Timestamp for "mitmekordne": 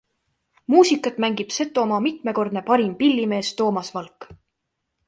2.07-2.65